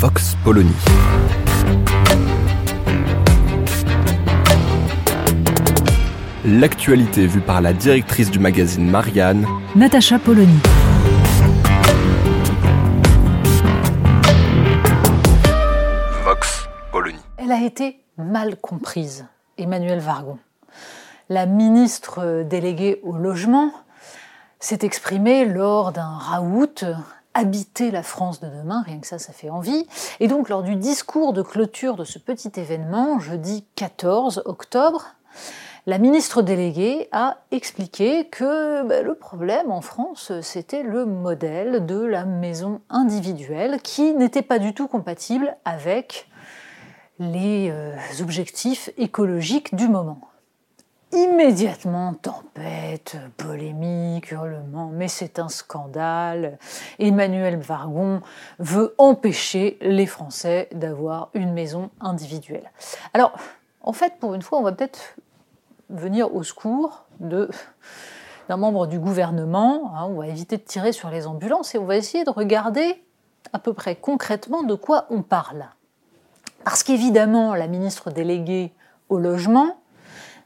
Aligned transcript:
Vox 0.00 0.36
Polony. 0.44 0.70
L'actualité 6.44 7.26
vue 7.26 7.40
par 7.40 7.60
la 7.60 7.72
directrice 7.72 8.30
du 8.30 8.38
magazine 8.38 8.88
Marianne, 8.88 9.44
Natacha 9.74 10.20
Polony. 10.20 10.60
Vox 16.22 16.68
Polony. 16.92 17.18
Elle 17.36 17.50
a 17.50 17.64
été 17.64 17.98
mal 18.16 18.54
comprise, 18.54 19.26
Emmanuel 19.56 19.98
Vargon. 19.98 20.38
La 21.28 21.46
ministre 21.46 22.44
déléguée 22.48 23.00
au 23.02 23.16
logement 23.16 23.72
s'est 24.60 24.78
exprimée 24.82 25.44
lors 25.44 25.90
d'un 25.90 26.16
raout 26.18 26.84
habiter 27.34 27.90
la 27.90 28.02
France 28.02 28.40
de 28.40 28.48
demain, 28.48 28.82
rien 28.82 28.98
que 28.98 29.06
ça, 29.06 29.18
ça 29.18 29.32
fait 29.32 29.50
envie. 29.50 29.86
Et 30.20 30.28
donc, 30.28 30.48
lors 30.48 30.62
du 30.62 30.76
discours 30.76 31.32
de 31.32 31.42
clôture 31.42 31.96
de 31.96 32.04
ce 32.04 32.18
petit 32.18 32.50
événement, 32.56 33.18
jeudi 33.18 33.64
14 33.76 34.42
octobre, 34.44 35.04
la 35.86 35.98
ministre 35.98 36.42
déléguée 36.42 37.08
a 37.12 37.38
expliqué 37.50 38.26
que 38.26 38.86
bah, 38.86 39.00
le 39.00 39.14
problème 39.14 39.70
en 39.70 39.80
France, 39.80 40.32
c'était 40.42 40.82
le 40.82 41.06
modèle 41.06 41.86
de 41.86 42.04
la 42.04 42.26
maison 42.26 42.82
individuelle 42.90 43.80
qui 43.82 44.12
n'était 44.14 44.42
pas 44.42 44.58
du 44.58 44.74
tout 44.74 44.86
compatible 44.86 45.56
avec 45.64 46.28
les 47.18 47.70
euh, 47.70 47.96
objectifs 48.20 48.90
écologiques 48.98 49.74
du 49.74 49.88
moment. 49.88 50.27
Immédiatement, 51.12 52.12
tempête, 52.12 53.16
polémique, 53.38 54.30
hurlement, 54.30 54.90
mais 54.92 55.08
c'est 55.08 55.38
un 55.38 55.48
scandale. 55.48 56.58
Emmanuel 56.98 57.56
Vargon 57.56 58.20
veut 58.58 58.94
empêcher 58.98 59.78
les 59.80 60.04
Français 60.04 60.68
d'avoir 60.72 61.30
une 61.32 61.54
maison 61.54 61.88
individuelle. 62.00 62.70
Alors, 63.14 63.32
en 63.80 63.94
fait, 63.94 64.18
pour 64.20 64.34
une 64.34 64.42
fois, 64.42 64.58
on 64.58 64.62
va 64.62 64.72
peut-être 64.72 65.16
venir 65.88 66.34
au 66.34 66.42
secours 66.42 67.06
d'un 67.20 67.48
membre 68.56 68.86
du 68.86 68.98
gouvernement. 68.98 69.94
Hein, 69.96 70.06
on 70.10 70.20
va 70.20 70.26
éviter 70.26 70.58
de 70.58 70.62
tirer 70.62 70.92
sur 70.92 71.08
les 71.08 71.26
ambulances 71.26 71.74
et 71.74 71.78
on 71.78 71.86
va 71.86 71.96
essayer 71.96 72.24
de 72.24 72.30
regarder 72.30 73.02
à 73.54 73.58
peu 73.58 73.72
près 73.72 73.96
concrètement 73.96 74.62
de 74.62 74.74
quoi 74.74 75.06
on 75.08 75.22
parle. 75.22 75.70
Parce 76.64 76.82
qu'évidemment, 76.82 77.54
la 77.54 77.66
ministre 77.66 78.10
déléguée 78.10 78.74
au 79.08 79.18
logement 79.18 79.78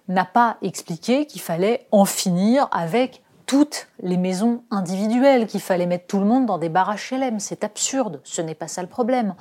n'a 0.08 0.24
pas 0.24 0.56
expliqué 0.62 1.26
qu'il 1.26 1.40
fallait 1.40 1.86
en 1.90 2.04
finir 2.04 2.68
avec 2.72 3.22
toutes 3.46 3.88
les 4.00 4.16
maisons 4.16 4.62
individuelles, 4.70 5.46
qu'il 5.46 5.60
fallait 5.60 5.86
mettre 5.86 6.06
tout 6.06 6.18
le 6.18 6.24
monde 6.24 6.46
dans 6.46 6.58
des 6.58 6.68
bars 6.68 6.94
HLM. 6.94 7.38
C'est 7.38 7.64
absurde, 7.64 8.20
ce 8.24 8.40
n'est 8.40 8.54
pas 8.54 8.68
ça 8.68 8.82
le 8.82 8.88
problème. 8.88 9.34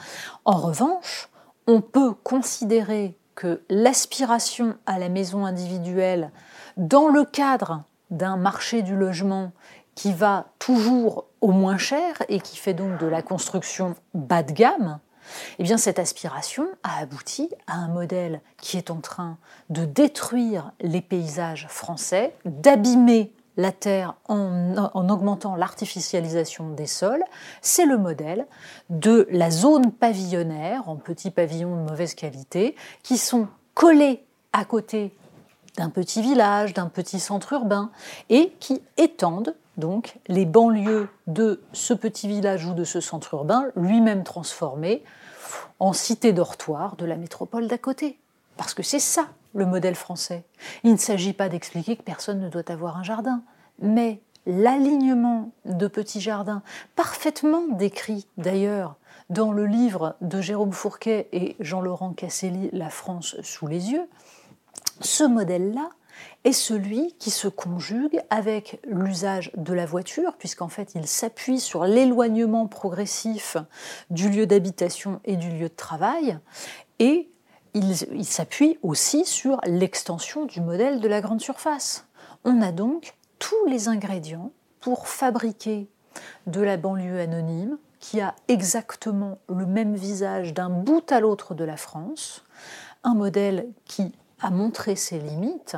En 0.45 0.57
revanche, 0.57 1.29
on 1.67 1.81
peut 1.81 2.13
considérer 2.13 3.17
que 3.35 3.63
l'aspiration 3.69 4.75
à 4.85 4.99
la 4.99 5.09
maison 5.09 5.45
individuelle, 5.45 6.31
dans 6.77 7.07
le 7.07 7.23
cadre 7.23 7.83
d'un 8.09 8.35
marché 8.35 8.81
du 8.81 8.95
logement 8.95 9.51
qui 9.95 10.13
va 10.13 10.47
toujours 10.59 11.25
au 11.39 11.51
moins 11.51 11.77
cher 11.77 12.21
et 12.29 12.39
qui 12.39 12.57
fait 12.57 12.73
donc 12.73 12.99
de 12.99 13.07
la 13.07 13.21
construction 13.21 13.95
bas 14.13 14.43
de 14.43 14.51
gamme, 14.51 14.99
eh 15.59 15.63
bien, 15.63 15.77
cette 15.77 15.99
aspiration 15.99 16.67
a 16.83 16.99
abouti 16.99 17.49
à 17.67 17.75
un 17.75 17.87
modèle 17.87 18.41
qui 18.61 18.77
est 18.77 18.91
en 18.91 19.01
train 19.01 19.37
de 19.69 19.85
détruire 19.85 20.71
les 20.79 21.01
paysages 21.01 21.67
français, 21.69 22.35
d'abîmer 22.45 23.33
la 23.57 23.71
terre 23.71 24.15
en, 24.27 24.75
en 24.93 25.09
augmentant 25.09 25.55
l'artificialisation 25.55 26.69
des 26.69 26.87
sols. 26.87 27.23
C'est 27.61 27.85
le 27.85 27.97
modèle 27.97 28.47
de 28.89 29.27
la 29.29 29.51
zone 29.51 29.91
pavillonnaire, 29.91 30.87
en 30.87 30.95
petits 30.95 31.31
pavillons 31.31 31.75
de 31.75 31.89
mauvaise 31.89 32.15
qualité, 32.15 32.75
qui 33.03 33.17
sont 33.17 33.47
collés 33.73 34.23
à 34.53 34.65
côté 34.65 35.13
d'un 35.77 35.89
petit 35.89 36.21
village, 36.21 36.73
d'un 36.73 36.87
petit 36.87 37.19
centre 37.19 37.53
urbain, 37.53 37.91
et 38.29 38.53
qui 38.59 38.81
étendent 38.97 39.55
donc 39.81 40.17
les 40.29 40.45
banlieues 40.45 41.09
de 41.27 41.61
ce 41.73 41.93
petit 41.93 42.29
village 42.29 42.65
ou 42.65 42.73
de 42.73 42.85
ce 42.85 43.01
centre 43.01 43.33
urbain, 43.33 43.65
lui-même 43.75 44.23
transformé 44.23 45.03
en 45.79 45.91
cité 45.91 46.31
dortoir 46.31 46.95
de 46.95 47.05
la 47.05 47.17
métropole 47.17 47.67
d'à 47.67 47.77
côté. 47.77 48.17
Parce 48.55 48.73
que 48.73 48.83
c'est 48.83 48.99
ça 48.99 49.27
le 49.53 49.65
modèle 49.65 49.95
français. 49.95 50.45
Il 50.85 50.93
ne 50.93 50.97
s'agit 50.97 51.33
pas 51.33 51.49
d'expliquer 51.49 51.97
que 51.97 52.03
personne 52.03 52.39
ne 52.39 52.49
doit 52.49 52.71
avoir 52.71 52.97
un 52.97 53.03
jardin, 53.03 53.41
mais 53.81 54.21
l'alignement 54.45 55.51
de 55.65 55.87
petits 55.87 56.21
jardins, 56.21 56.61
parfaitement 56.95 57.63
décrit 57.67 58.27
d'ailleurs 58.37 58.95
dans 59.29 59.51
le 59.51 59.65
livre 59.65 60.15
de 60.21 60.41
Jérôme 60.41 60.73
Fourquet 60.73 61.27
et 61.31 61.55
Jean-Laurent 61.59 62.13
Casselli, 62.13 62.69
La 62.73 62.89
France 62.89 63.35
sous 63.41 63.67
les 63.67 63.91
yeux, 63.91 64.07
ce 65.01 65.23
modèle-là 65.23 65.89
est 66.43 66.53
celui 66.53 67.13
qui 67.19 67.29
se 67.29 67.47
conjugue 67.47 68.21
avec 68.29 68.79
l'usage 68.87 69.51
de 69.55 69.73
la 69.73 69.85
voiture, 69.85 70.35
puisqu'en 70.37 70.69
fait 70.69 70.93
il 70.95 71.07
s'appuie 71.07 71.59
sur 71.59 71.85
l'éloignement 71.85 72.67
progressif 72.67 73.57
du 74.09 74.29
lieu 74.29 74.45
d'habitation 74.45 75.19
et 75.25 75.35
du 75.35 75.49
lieu 75.49 75.69
de 75.69 75.75
travail, 75.75 76.39
et 76.99 77.29
il, 77.73 77.91
il 78.13 78.25
s'appuie 78.25 78.77
aussi 78.81 79.25
sur 79.25 79.61
l'extension 79.65 80.45
du 80.45 80.61
modèle 80.61 80.99
de 80.99 81.07
la 81.07 81.21
grande 81.21 81.41
surface. 81.41 82.05
On 82.43 82.61
a 82.61 82.71
donc 82.71 83.13
tous 83.39 83.65
les 83.67 83.87
ingrédients 83.87 84.51
pour 84.79 85.07
fabriquer 85.07 85.87
de 86.47 86.61
la 86.61 86.77
banlieue 86.77 87.19
anonyme 87.19 87.77
qui 87.99 88.19
a 88.19 88.35
exactement 88.47 89.37
le 89.47 89.65
même 89.65 89.95
visage 89.95 90.53
d'un 90.53 90.69
bout 90.69 91.09
à 91.11 91.19
l'autre 91.19 91.53
de 91.53 91.63
la 91.63 91.77
France, 91.77 92.43
un 93.03 93.13
modèle 93.13 93.67
qui 93.85 94.11
a 94.41 94.49
montré 94.49 94.95
ses 94.95 95.19
limites, 95.19 95.77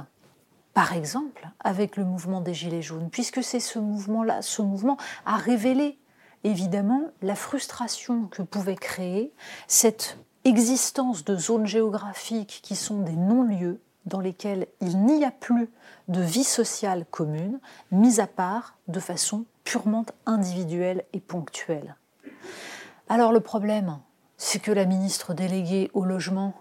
par 0.73 0.93
exemple 0.93 1.49
avec 1.59 1.97
le 1.97 2.05
mouvement 2.05 2.41
des 2.41 2.53
Gilets 2.53 2.81
jaunes, 2.81 3.09
puisque 3.09 3.43
c'est 3.43 3.59
ce 3.59 3.79
mouvement-là, 3.79 4.41
ce 4.41 4.61
mouvement 4.61 4.97
a 5.25 5.37
révélé 5.37 5.99
évidemment 6.43 7.03
la 7.21 7.35
frustration 7.35 8.27
que 8.27 8.41
pouvait 8.41 8.75
créer 8.75 9.33
cette 9.67 10.17
existence 10.45 11.23
de 11.23 11.37
zones 11.37 11.67
géographiques 11.67 12.59
qui 12.63 12.75
sont 12.75 12.99
des 13.01 13.15
non-lieux 13.15 13.81
dans 14.05 14.19
lesquels 14.19 14.67
il 14.81 15.05
n'y 15.05 15.23
a 15.23 15.31
plus 15.31 15.69
de 16.09 16.21
vie 16.21 16.43
sociale 16.43 17.05
commune, 17.09 17.59
mise 17.91 18.19
à 18.19 18.27
part 18.27 18.75
de 18.89 18.99
façon 18.99 19.45
purement 19.63 20.05
individuelle 20.25 21.05
et 21.13 21.21
ponctuelle. 21.21 21.95
Alors 23.07 23.31
le 23.31 23.39
problème, 23.39 23.99
c'est 24.37 24.59
que 24.59 24.71
la 24.71 24.85
ministre 24.85 25.33
déléguée 25.33 25.89
au 25.93 26.03
logement 26.03 26.53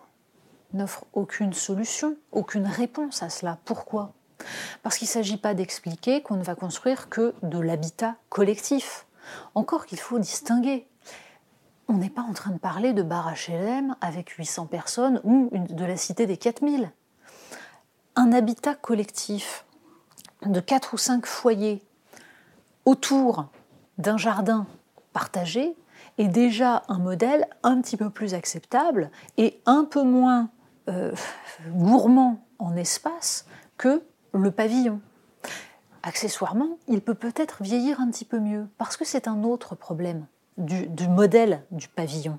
n'offre 0.74 1.04
aucune 1.12 1.52
solution, 1.52 2.16
aucune 2.30 2.66
réponse 2.66 3.22
à 3.22 3.30
cela. 3.30 3.58
Pourquoi? 3.64 4.12
Parce 4.82 4.98
qu'il 4.98 5.06
ne 5.06 5.12
s'agit 5.12 5.36
pas 5.36 5.54
d'expliquer 5.54 6.22
qu'on 6.22 6.36
ne 6.36 6.42
va 6.42 6.54
construire 6.54 7.08
que 7.08 7.34
de 7.42 7.58
l'habitat 7.58 8.16
collectif. 8.28 9.06
Encore 9.54 9.86
qu'il 9.86 10.00
faut 10.00 10.18
distinguer. 10.18 10.86
On 11.88 11.94
n'est 11.94 12.10
pas 12.10 12.22
en 12.22 12.32
train 12.32 12.50
de 12.50 12.58
parler 12.58 12.92
de 12.92 13.02
bar 13.02 13.32
HLM 13.32 13.96
avec 14.00 14.30
800 14.30 14.66
personnes 14.66 15.20
ou 15.24 15.50
de 15.52 15.84
la 15.84 15.96
cité 15.96 16.26
des 16.26 16.36
4000. 16.36 16.90
Un 18.16 18.32
habitat 18.32 18.74
collectif 18.74 19.64
de 20.44 20.60
4 20.60 20.94
ou 20.94 20.98
5 20.98 21.26
foyers 21.26 21.82
autour 22.84 23.46
d'un 23.98 24.16
jardin 24.16 24.66
partagé 25.12 25.76
est 26.18 26.28
déjà 26.28 26.82
un 26.88 26.98
modèle 26.98 27.46
un 27.62 27.80
petit 27.80 27.96
peu 27.96 28.10
plus 28.10 28.34
acceptable 28.34 29.10
et 29.36 29.60
un 29.66 29.84
peu 29.84 30.02
moins 30.02 30.50
euh, 30.88 31.12
gourmand 31.68 32.44
en 32.58 32.76
espace 32.76 33.46
que 33.76 34.02
le 34.32 34.50
pavillon. 34.50 35.00
Accessoirement, 36.02 36.78
il 36.88 37.00
peut 37.00 37.14
peut-être 37.14 37.62
vieillir 37.62 38.00
un 38.00 38.10
petit 38.10 38.24
peu 38.24 38.40
mieux, 38.40 38.66
parce 38.78 38.96
que 38.96 39.04
c'est 39.04 39.28
un 39.28 39.44
autre 39.44 39.74
problème 39.74 40.26
du, 40.58 40.86
du, 40.88 41.08
modèle 41.08 41.64
du 41.70 41.88
pavillon. 41.88 42.38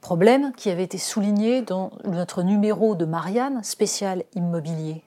Problème 0.00 0.52
qui 0.52 0.70
avait 0.70 0.84
été 0.84 0.98
souligné 0.98 1.62
dans 1.62 1.92
notre 2.04 2.42
numéro 2.42 2.94
de 2.94 3.04
Marianne 3.04 3.62
spécial 3.62 4.24
immobilier. 4.34 5.04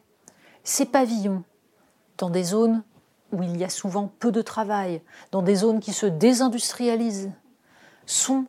Ces 0.64 0.86
pavillons, 0.86 1.44
dans 2.18 2.30
des 2.30 2.44
zones 2.44 2.84
où 3.32 3.44
il 3.44 3.58
y 3.58 3.64
a 3.64 3.70
souvent 3.70 4.12
peu 4.20 4.32
de 4.32 4.42
travail, 4.42 5.02
dans 5.32 5.42
des 5.42 5.56
zones 5.56 5.80
qui 5.80 5.92
se 5.92 6.06
désindustrialisent, 6.06 7.32
sont 8.06 8.46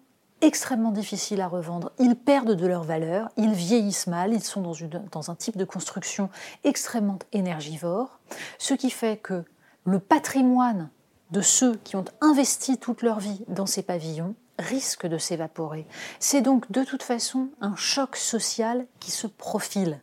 extrêmement 0.47 0.93
difficiles 0.93 1.41
à 1.41 1.49
revendre. 1.49 1.91
Ils 1.99 2.15
perdent 2.15 2.55
de 2.55 2.67
leur 2.67 2.85
valeur, 2.85 3.29
ils 3.37 3.53
vieillissent 3.53 4.07
mal, 4.07 4.33
ils 4.33 4.43
sont 4.43 4.61
dans, 4.61 4.75
dans 5.11 5.31
un 5.31 5.35
type 5.35 5.57
de 5.57 5.65
construction 5.65 6.31
extrêmement 6.63 7.19
énergivore, 7.33 8.21
ce 8.59 8.75
qui 8.75 8.91
fait 8.91 9.17
que 9.17 9.45
le 9.85 9.99
patrimoine 9.99 10.89
de 11.33 11.41
ceux 11.41 11.75
qui 11.83 11.97
ont 11.97 12.05
investi 12.21 12.79
toute 12.79 13.03
leur 13.03 13.19
vie 13.19 13.45
dans 13.49 13.67
ces 13.67 13.83
pavillons 13.83 14.37
risque 14.59 15.07
de 15.07 15.19
s'évaporer. 15.19 15.87
C'est 16.21 16.43
donc 16.43 16.71
de 16.71 16.85
toute 16.85 17.03
façon 17.03 17.49
un 17.61 17.75
choc 17.75 18.17
social 18.17 18.87
qui 19.01 19.11
se 19.11 19.27
profile. 19.27 20.01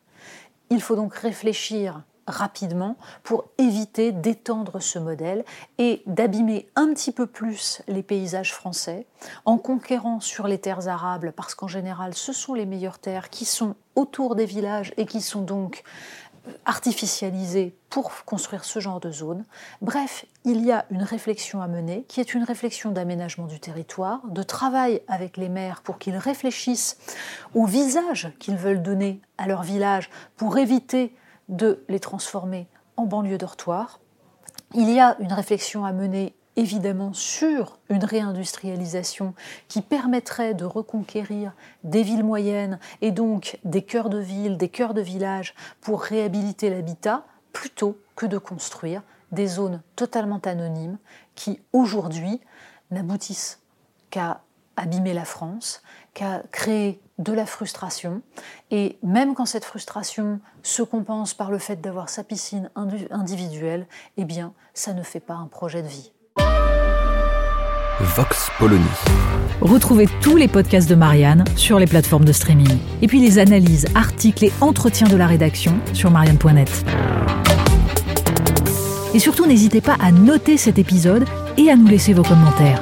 Il 0.70 0.82
faut 0.82 0.96
donc 0.96 1.16
réfléchir 1.16 2.04
rapidement 2.28 2.98
pour 3.24 3.46
éviter 3.58 4.12
d'étendre 4.12 4.80
ce 4.80 5.00
modèle 5.00 5.44
et 5.78 6.04
d'abîmer 6.06 6.70
un 6.76 6.94
petit 6.94 7.12
peu 7.12 7.28
plus 7.28 7.82
les 7.88 8.04
paysages 8.04 8.54
français 8.54 9.06
en 9.46 9.58
conquérant 9.58 10.20
sur 10.20 10.48
les 10.48 10.58
terres 10.58 10.88
arables, 10.88 11.34
parce 11.36 11.56
qu'en 11.56 11.68
général 11.68 12.14
ce 12.14 12.34
sont 12.34 12.54
les 12.54 12.66
meilleures 12.66 13.00
terres 13.00 13.30
qui 13.30 13.46
sont 13.46 13.76
autour 13.96 14.36
des 14.36 14.46
villages 14.46 14.94
et 14.98 15.06
qui 15.06 15.22
sont 15.22 15.42
donc 15.42 15.84
artificialisées 16.66 17.76
pour 17.90 18.12
construire 18.26 18.66
ce 18.66 18.80
genre 18.80 19.00
de 19.00 19.12
zone. 19.12 19.46
Bref, 19.82 20.26
il 20.44 20.66
y 20.66 20.72
a 20.72 20.86
une 20.92 21.04
réflexion 21.04 21.62
à 21.62 21.68
mener 21.68 22.04
qui 22.08 22.20
est 22.20 22.34
une 22.34 22.44
réflexion 22.44 22.92
d'aménagement 22.92 23.48
du 23.48 23.60
territoire, 23.60 24.22
de 24.28 24.44
travail 24.44 25.02
avec 25.08 25.38
les 25.38 25.50
maires 25.50 25.82
pour 25.82 26.00
qu'ils 26.00 26.18
réfléchissent 26.18 26.98
au 27.54 27.66
visage 27.66 28.32
qu'ils 28.40 28.58
veulent 28.58 28.82
donner 28.82 29.22
à 29.38 29.48
leur 29.48 29.64
village 29.64 30.10
pour 30.36 30.58
éviter 30.58 31.16
de 31.50 31.84
les 31.90 32.00
transformer 32.00 32.68
en 32.98 33.06
banlieue 33.06 33.38
dortoir. 33.38 34.00
Il 34.74 34.90
y 34.90 35.00
a 35.00 35.18
une 35.20 35.34
réflexion 35.34 35.86
à 35.86 35.92
mener 35.92 36.36
évidemment 36.56 37.14
sur 37.14 37.80
une 37.90 38.04
réindustrialisation 38.04 39.34
qui 39.68 39.82
permettrait 39.82 40.54
de 40.54 40.66
reconquérir 40.66 41.54
des 41.84 42.04
villes 42.04 42.24
moyennes 42.24 42.80
et 43.02 43.12
donc 43.12 43.60
des 43.64 43.82
cœurs 43.82 44.10
de 44.10 44.20
ville, 44.20 44.58
des 44.58 44.70
cœurs 44.70 44.94
de 44.94 45.02
village 45.02 45.56
pour 45.82 46.02
réhabiliter 46.02 46.70
l'habitat 46.70 47.26
plutôt 47.54 47.98
que 48.16 48.26
de 48.26 48.38
construire 48.38 49.02
des 49.32 49.48
zones 49.48 49.82
totalement 49.96 50.42
anonymes 50.46 50.98
qui 51.36 51.60
aujourd'hui 51.74 52.40
n'aboutissent 52.92 53.60
qu'à 54.12 54.42
abîmer 54.76 55.14
la 55.14 55.26
France, 55.26 55.82
qu'à 56.14 56.44
créer 56.52 57.00
de 57.20 57.34
la 57.34 57.46
frustration. 57.46 58.22
Et 58.72 58.98
même 59.04 59.36
quand 59.36 59.46
cette 59.46 59.66
frustration 59.66 60.40
se 60.62 60.82
compense 60.82 61.34
par 61.34 61.52
le 61.52 61.58
fait 61.58 61.82
d'avoir 61.82 62.10
sa 62.10 62.24
piscine 62.24 62.70
individuelle, 63.12 63.88
eh 64.18 64.26
bien, 64.26 64.54
ça 64.74 64.94
ne 64.94 65.04
fait 65.04 65.20
pas 65.20 65.36
un 65.36 65.48
projet 65.48 65.82
de 65.82 65.88
vie. 65.88 66.12
Vox 68.00 68.50
Polony. 68.58 68.84
Retrouvez 69.62 70.08
tous 70.22 70.36
les 70.36 70.48
podcasts 70.48 70.90
de 70.90 70.96
Marianne 70.96 71.46
sur 71.56 71.80
les 71.80 71.88
plateformes 71.88 72.26
de 72.26 72.34
streaming. 72.34 72.78
Et 73.02 73.08
puis 73.08 73.22
les 73.22 73.40
analyses, 73.40 73.86
articles 73.96 74.46
et 74.46 74.52
entretiens 74.62 75.08
de 75.08 75.16
la 75.16 75.28
rédaction 75.28 75.80
sur 75.94 76.12
marianne.net. 76.12 76.70
Et 79.14 79.20
surtout, 79.20 79.46
n'hésitez 79.46 79.80
pas 79.80 79.96
à 80.02 80.12
noter 80.12 80.58
cet 80.58 80.80
épisode 80.80 81.26
et 81.58 81.70
à 81.70 81.76
nous 81.76 81.88
laisser 81.88 82.14
vos 82.14 82.24
commentaires. 82.24 82.82